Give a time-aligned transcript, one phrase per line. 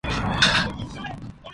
[0.03, 0.19] 私は
[0.71, 1.33] 君を信じたいんだ